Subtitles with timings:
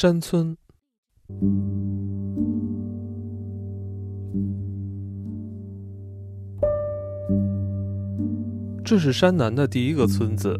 [0.00, 0.56] 山村。
[8.84, 10.56] 这是山南的第一个村子，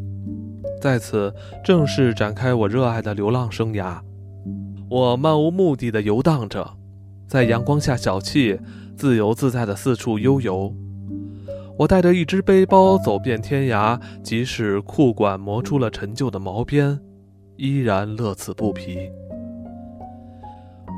[0.83, 1.33] 在此
[1.65, 4.01] 正式展开我热爱的流浪生涯。
[4.91, 6.77] 我漫无目的的游荡着，
[7.29, 8.59] 在阳光下小憩，
[8.97, 10.75] 自由自在的四处悠游。
[11.79, 16.99] 我带着一只背包走遍天涯，即使裤管磨出了陈旧的毛边，
[17.57, 19.09] 依然乐此不疲。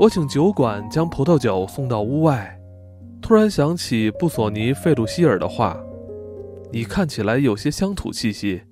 [0.01, 2.59] 我请酒馆将葡萄酒送到屋外，
[3.21, 5.79] 突然想起布索尼·费鲁希尔的话
[6.73, 8.63] ：“你看起来有些乡土气息。”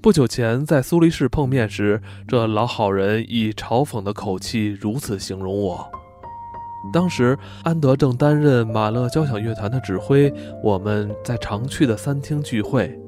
[0.00, 5.86] 不久前在苏黎世碰面时，这老好人以嘲讽的口气如此形容我。
[6.90, 10.32] 当时安德正担任马勒交响乐团的指挥，
[10.64, 12.98] 我们在常去的餐厅聚会。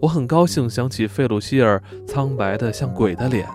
[0.00, 3.46] 我很高兴想起费鲁希尔苍白的像鬼的脸，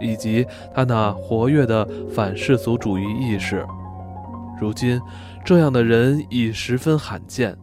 [0.00, 3.66] 以及他那活跃的反世俗主义意识。
[4.60, 5.00] 如今，
[5.44, 7.56] 这样的人已十分罕见。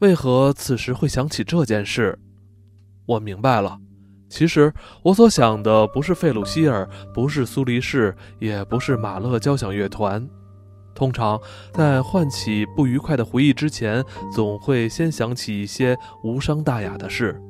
[0.00, 2.18] 为何此时会想起这件事？
[3.06, 3.78] 我明白了。
[4.28, 10.26] 其实我所想的不是费鲁希尔，不是苏黎世，也不是马勒交响乐团。
[10.94, 11.40] 通常
[11.72, 17.40] 在唤起不愉快的回忆之前，总会先想起一些无伤大雅的事。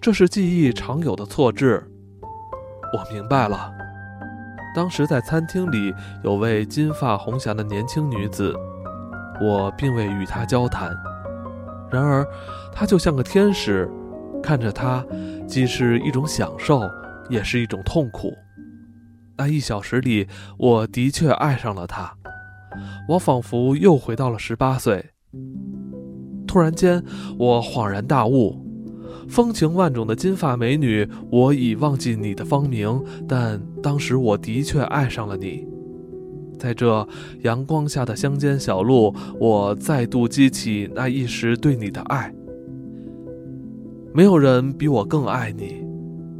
[0.00, 1.88] 这是记忆常有的错置。
[2.92, 3.72] 我明白了。
[4.74, 8.54] 当时在餐厅里有位金发红霞的年轻女子，
[9.40, 10.90] 我并未与她交谈。
[11.90, 12.26] 然而，
[12.72, 13.90] 她就像个天使。
[14.42, 15.04] 看着她，
[15.46, 16.80] 既是一种享受，
[17.28, 18.32] 也是一种痛苦。
[19.36, 20.26] 那一小时里，
[20.58, 22.14] 我的确爱上了他，
[23.08, 25.04] 我仿佛又回到了十八岁。
[26.46, 27.02] 突然间，
[27.38, 28.64] 我恍然大悟：
[29.28, 35.66] 风情万种的金发美女，我已忘记你的芳名，但当时我的确爱上了你。
[36.58, 37.08] 在这
[37.40, 42.32] 阳光下的乡间小路，我再度激起那一时对你的爱。
[44.14, 45.82] 没有人比我更爱你，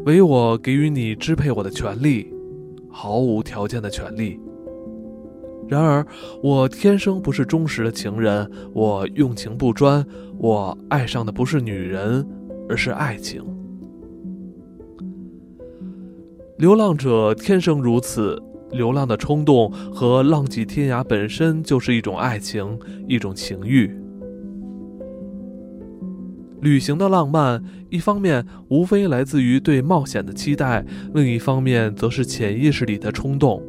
[0.05, 2.32] 唯我给予你支配我的权利，
[2.93, 4.39] 毫无条件的权利。
[5.69, 6.07] 然而，
[6.43, 10.05] 我天生不是忠实的情人，我用情不专，
[10.39, 12.27] 我爱上的不是女人，
[12.69, 13.43] 而是爱情。
[16.59, 23.91] 流浪者天生如此，流浪的冲动和浪迹天涯本身就是一种爱情，一种情欲。
[26.63, 33.61] 旅行的浪漫，一方面无非来自于对冒险的期待，另一方面则是潜意识里的冲动，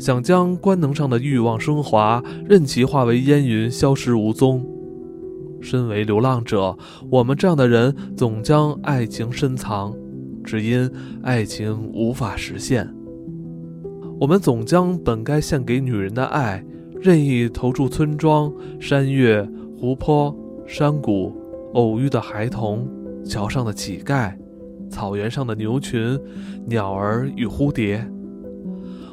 [0.00, 4.66] 想将官能上的欲望升华，任其化为烟云，消失无踪。
[5.60, 6.76] 身为流浪者，
[7.08, 9.94] 我们这样的人总将爱情深藏，
[10.42, 10.90] 只因
[11.22, 12.92] 爱情无法实现。
[14.18, 16.64] 我们总将本该献给女人的爱，
[17.00, 19.48] 任意投注村庄、山岳、
[19.78, 20.36] 湖泊、
[20.66, 21.32] 山谷。
[21.74, 22.88] 偶遇的孩童，
[23.24, 24.34] 桥上的乞丐，
[24.90, 26.18] 草原上的牛群，
[26.66, 28.06] 鸟儿与蝴蝶。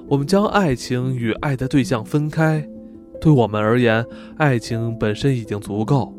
[0.08, 2.68] 我们将爱情与爱的对象分开，
[3.22, 4.06] 对我们而言，
[4.38, 6.16] 爱情本身已经足够。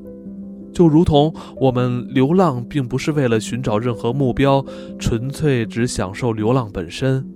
[0.73, 4.65] 就如同我们流浪，并不是为了寻找任何目标，
[4.99, 7.29] 纯粹只享受流浪本身，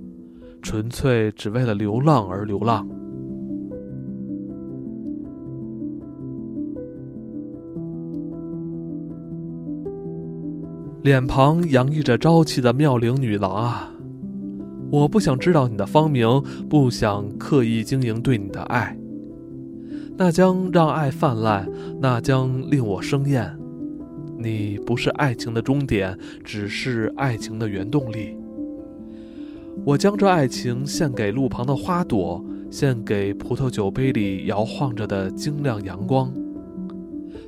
[0.62, 2.88] 纯粹只为了流浪而流浪。
[11.04, 13.92] 脸庞洋溢着朝气的妙龄女郎啊，
[14.90, 16.26] 我不想知道你的芳名，
[16.66, 18.96] 不想刻意经营对你的爱。
[20.16, 21.68] 那将让爱泛滥，
[22.00, 23.54] 那将令我生厌。
[24.38, 28.34] 你不是爱情的终点，只是爱情的原动力。
[29.84, 36.32] 我将这爱情献给路旁的花朵，献给葡萄酒杯里摇晃着的晶亮阳光。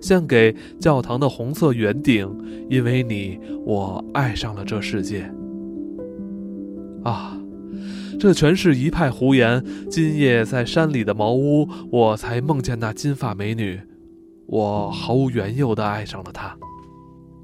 [0.00, 2.28] 献给教堂的红色圆顶，
[2.68, 5.30] 因为你，我爱上了这世界。
[7.04, 7.38] 啊，
[8.18, 9.64] 这全是一派胡言。
[9.90, 13.80] 今夜在山里的茅屋，我才梦见那金发美女，
[14.46, 16.56] 我毫无缘由地爱上了她。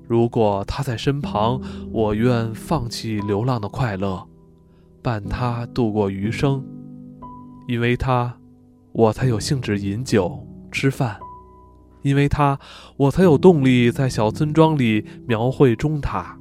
[0.08, 1.60] 如果她在身旁，
[1.92, 4.26] 我愿放弃流浪的快乐，
[5.00, 6.64] 伴她度过余生。
[7.68, 8.36] 因为她，
[8.90, 11.16] 我才有兴致饮酒吃饭。
[12.02, 12.58] 因为他，
[12.96, 16.38] 我才有动力在小村庄里描绘中塔。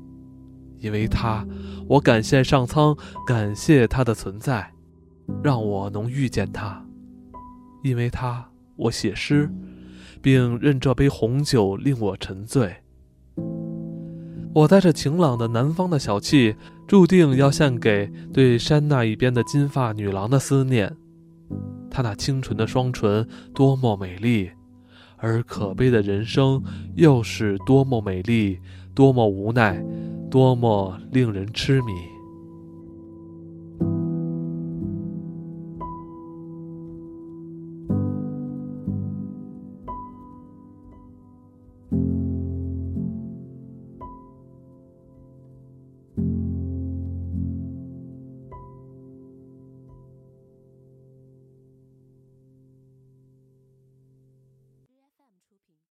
[0.80, 1.46] 因为他，
[1.88, 4.74] 我感谢上苍，感谢他的存在，
[5.44, 6.84] 让我能遇见他。
[7.84, 9.48] 因为他，我写诗，
[10.22, 12.78] 并任这杯红酒令我沉醉。
[14.54, 16.56] 我带着晴朗的南方的小气，
[16.88, 20.98] 注定要献给对山那一边的金发女郎的思念。
[21.92, 24.50] 她那清纯的双唇多么美丽。
[25.22, 26.62] 而可悲的人生
[26.96, 28.60] 又是多么美丽
[28.94, 29.82] 多么无奈
[30.30, 32.11] 多么令人痴迷。